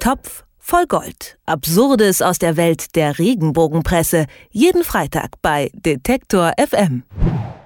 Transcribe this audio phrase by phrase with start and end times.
[0.00, 1.36] Topf voll Gold.
[1.44, 4.24] Absurdes aus der Welt der Regenbogenpresse.
[4.50, 7.02] Jeden Freitag bei Detektor FM.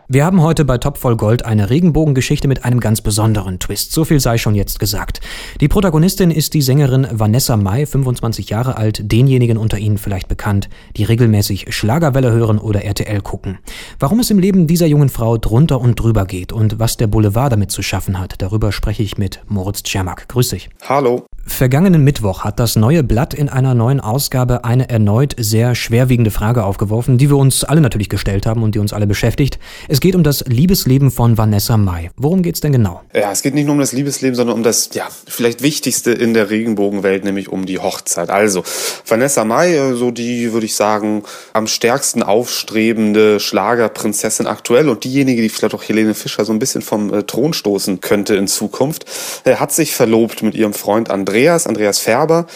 [0.09, 3.93] Wir haben heute bei Top voll Gold eine Regenbogengeschichte mit einem ganz besonderen Twist.
[3.93, 5.21] So viel sei schon jetzt gesagt.
[5.61, 10.69] Die Protagonistin ist die Sängerin Vanessa Mai, 25 Jahre alt, denjenigen unter Ihnen vielleicht bekannt,
[10.97, 13.59] die regelmäßig Schlagerwelle hören oder RTL gucken.
[14.01, 17.53] Warum es im Leben dieser jungen Frau drunter und drüber geht und was der Boulevard
[17.53, 20.27] damit zu schaffen hat, darüber spreche ich mit Moritz Czermak.
[20.29, 20.69] Grüß dich.
[20.83, 21.27] Hallo.
[21.47, 26.65] Vergangenen Mittwoch hat das neue Blatt in einer neuen Ausgabe eine erneut sehr schwerwiegende Frage
[26.65, 29.59] aufgeworfen, die wir uns alle natürlich gestellt haben und die uns alle beschäftigt.
[29.89, 32.11] Es geht um das Liebesleben von Vanessa Mai.
[32.17, 33.03] Worum geht's denn genau?
[33.15, 36.35] Ja, es geht nicht nur um das Liebesleben, sondern um das, ja, vielleicht wichtigste in
[36.35, 38.31] der Regenbogenwelt, nämlich um die Hochzeit.
[38.31, 38.65] Also,
[39.07, 45.43] Vanessa Mai, äh, so die, würde ich sagen, am stärksten aufstrebende Schlagerprinzessin aktuell und diejenige,
[45.43, 49.05] die vielleicht auch Helene Fischer so ein bisschen vom äh, Thron stoßen könnte in Zukunft,
[49.45, 52.47] äh, hat sich verlobt mit ihrem Freund André Andreas, Andreas Färber.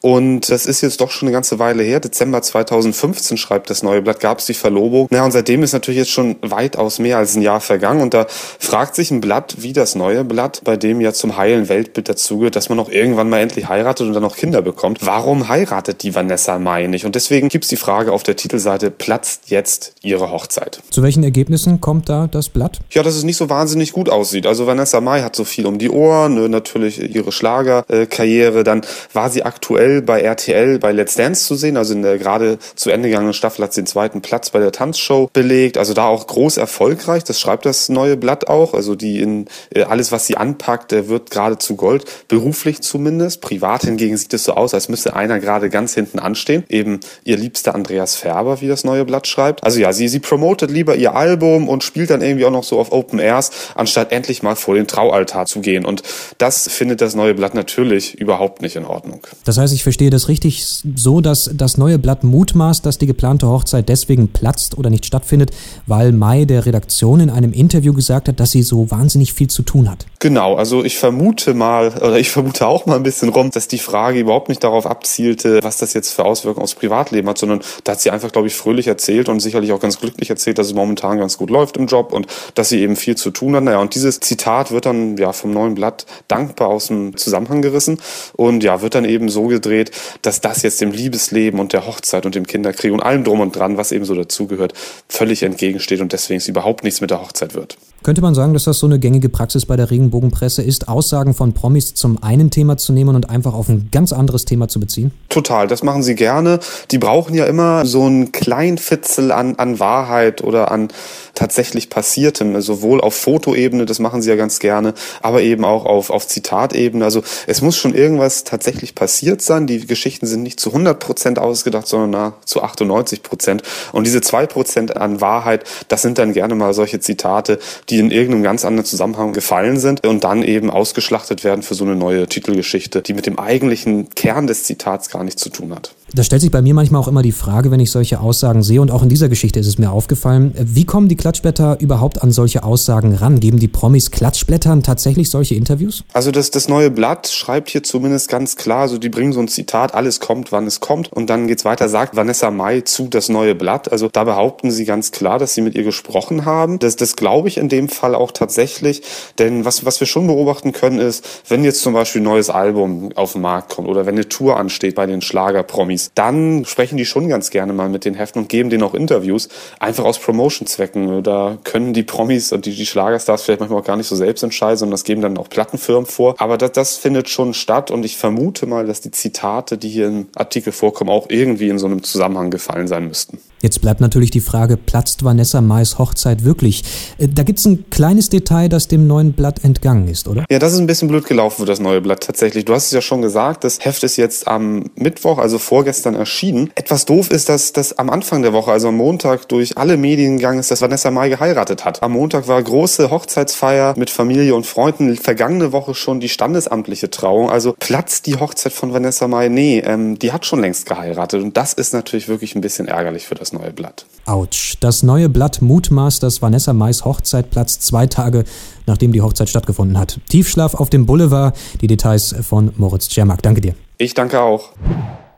[0.00, 1.98] Und das ist jetzt doch schon eine ganze Weile her.
[1.98, 5.06] Dezember 2015 schreibt das neue Blatt, gab es die Verlobung.
[5.10, 8.02] Na, und seitdem ist natürlich jetzt schon weitaus mehr als ein Jahr vergangen.
[8.02, 11.70] Und da fragt sich ein Blatt, wie das neue Blatt, bei dem ja zum heilen
[11.70, 14.98] Weltbild dazugehört, dass man auch irgendwann mal endlich heiratet und dann auch Kinder bekommt.
[15.06, 17.06] Warum heiratet die Vanessa Mai nicht?
[17.06, 20.82] Und deswegen gibt's die Frage auf der Titelseite, platzt jetzt ihre Hochzeit?
[20.90, 22.80] Zu welchen Ergebnissen kommt da das Blatt?
[22.90, 24.46] Ja, dass es nicht so wahnsinnig gut aussieht.
[24.46, 28.64] Also Vanessa Mai hat so viel um die Ohren, ne, natürlich ihre Schlagerkarriere Karriere.
[28.64, 31.76] Dann war sie aktuell bei RTL bei Let's Dance zu sehen.
[31.76, 34.72] Also in der gerade zu Ende gegangenen Staffel hat sie den zweiten Platz bei der
[34.72, 35.76] Tanzshow belegt.
[35.76, 37.24] Also da auch groß erfolgreich.
[37.24, 38.72] Das schreibt das neue Blatt auch.
[38.72, 42.04] Also die in äh, alles, was sie anpackt, der wird gerade zu Gold.
[42.28, 43.42] Beruflich zumindest.
[43.42, 46.64] Privat hingegen sieht es so aus, als müsste einer gerade ganz hinten anstehen.
[46.68, 49.62] Eben ihr liebster Andreas Färber, wie das neue Blatt schreibt.
[49.64, 52.80] Also ja, sie, sie promotet lieber ihr Album und spielt dann irgendwie auch noch so
[52.80, 55.84] auf Open Airs, anstatt endlich mal vor den Traualtar zu gehen.
[55.84, 56.02] Und
[56.38, 59.26] das findet das neue Blatt natürlich überhaupt nicht in Ordnung.
[59.44, 63.48] Das heißt, ich verstehe das richtig so, dass das neue Blatt mutmaßt, dass die geplante
[63.48, 65.50] Hochzeit deswegen platzt oder nicht stattfindet,
[65.86, 69.62] weil Mai der Redaktion in einem Interview gesagt hat, dass sie so wahnsinnig viel zu
[69.62, 70.06] tun hat.
[70.24, 73.78] Genau, also ich vermute mal, oder ich vermute auch mal ein bisschen rum, dass die
[73.78, 77.92] Frage überhaupt nicht darauf abzielte, was das jetzt für Auswirkungen aufs Privatleben hat, sondern da
[77.92, 80.72] hat sie einfach, glaube ich, fröhlich erzählt und sicherlich auch ganz glücklich erzählt, dass es
[80.72, 83.64] momentan ganz gut läuft im Job und dass sie eben viel zu tun hat.
[83.64, 88.00] Naja, und dieses Zitat wird dann ja vom neuen Blatt dankbar aus dem Zusammenhang gerissen
[88.32, 89.90] und ja, wird dann eben so gedreht,
[90.22, 93.54] dass das jetzt dem Liebesleben und der Hochzeit und dem Kinderkrieg und allem drum und
[93.54, 94.72] dran, was eben so dazugehört,
[95.06, 97.76] völlig entgegensteht und deswegen es überhaupt nichts mit der Hochzeit wird.
[98.04, 101.54] Könnte man sagen, dass das so eine gängige Praxis bei der Regenbogenpresse ist, Aussagen von
[101.54, 105.10] Promis zum einen Thema zu nehmen und einfach auf ein ganz anderes Thema zu beziehen?
[105.30, 106.60] Total, das machen sie gerne.
[106.90, 110.88] Die brauchen ja immer so einen kleinen Fitzel an, an Wahrheit oder an
[111.34, 116.10] tatsächlich Passiertem, sowohl auf Fotoebene, das machen sie ja ganz gerne, aber eben auch auf,
[116.10, 117.04] auf Zitatebene.
[117.04, 119.66] Also es muss schon irgendwas tatsächlich passiert sein.
[119.66, 123.62] Die Geschichten sind nicht zu 100 Prozent ausgedacht, sondern zu 98 Prozent.
[123.92, 128.00] Und diese zwei Prozent an Wahrheit, das sind dann gerne mal solche Zitate, die die
[128.00, 131.94] in irgendeinem ganz anderen Zusammenhang gefallen sind und dann eben ausgeschlachtet werden für so eine
[131.94, 135.94] neue Titelgeschichte, die mit dem eigentlichen Kern des Zitats gar nichts zu tun hat.
[136.16, 138.80] Da stellt sich bei mir manchmal auch immer die Frage, wenn ich solche Aussagen sehe,
[138.80, 142.30] und auch in dieser Geschichte ist es mir aufgefallen, wie kommen die Klatschblätter überhaupt an
[142.30, 143.40] solche Aussagen ran?
[143.40, 146.04] Geben die Promis Klatschblättern tatsächlich solche Interviews?
[146.12, 149.48] Also das, das neue Blatt schreibt hier zumindest ganz klar, also die bringen so ein
[149.48, 153.28] Zitat, alles kommt, wann es kommt, und dann geht's weiter, sagt Vanessa Mai zu das
[153.28, 153.90] neue Blatt.
[153.90, 156.78] Also da behaupten sie ganz klar, dass sie mit ihr gesprochen haben.
[156.78, 159.02] Das, das glaube ich in dem Fall auch tatsächlich,
[159.40, 163.10] denn was, was wir schon beobachten können ist, wenn jetzt zum Beispiel ein neues Album
[163.16, 167.04] auf den Markt kommt oder wenn eine Tour ansteht bei den Schlagerpromis, dann sprechen die
[167.04, 169.48] schon ganz gerne mal mit den Heften und geben denen auch Interviews,
[169.78, 171.22] einfach aus Promotion-Zwecken.
[171.22, 174.42] Da können die Promis und die, die Schlagerstars vielleicht manchmal auch gar nicht so selbst
[174.42, 176.34] entscheiden, sondern das geben dann auch Plattenfirmen vor.
[176.38, 180.08] Aber das, das findet schon statt und ich vermute mal, dass die Zitate, die hier
[180.08, 183.38] im Artikel vorkommen, auch irgendwie in so einem Zusammenhang gefallen sein müssten.
[183.64, 186.84] Jetzt bleibt natürlich die Frage, platzt Vanessa Mais Hochzeit wirklich?
[187.16, 190.44] Äh, da gibt es ein kleines Detail, das dem neuen Blatt entgangen ist, oder?
[190.50, 192.66] Ja, das ist ein bisschen blöd gelaufen für das neue Blatt tatsächlich.
[192.66, 196.72] Du hast es ja schon gesagt, das Heft ist jetzt am Mittwoch, also vorgestern erschienen.
[196.74, 200.36] Etwas doof ist, dass das am Anfang der Woche, also am Montag, durch alle Medien
[200.36, 202.02] gegangen ist, dass Vanessa Mai geheiratet hat.
[202.02, 205.16] Am Montag war große Hochzeitsfeier mit Familie und Freunden.
[205.16, 207.48] Vergangene Woche schon die standesamtliche Trauung.
[207.48, 209.48] Also platzt die Hochzeit von Vanessa Mai?
[209.48, 211.42] Nee, ähm, die hat schon längst geheiratet.
[211.42, 214.06] Und das ist natürlich wirklich ein bisschen ärgerlich für das neue Blatt.
[214.26, 214.76] Autsch.
[214.80, 218.44] Das neue Blatt mutmaßt, dass Vanessa Mais Hochzeit platzt zwei Tage
[218.86, 220.20] nachdem die Hochzeit stattgefunden hat.
[220.28, 221.56] Tiefschlaf auf dem Boulevard.
[221.80, 223.42] Die Details von Moritz Czermak.
[223.42, 223.74] Danke dir.
[223.98, 224.70] Ich danke auch.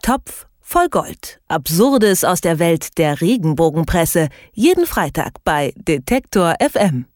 [0.02, 1.40] Topf voll Gold.
[1.48, 4.28] Absurdes aus der Welt der Regenbogenpresse.
[4.52, 7.06] Jeden Freitag bei Detektor FM.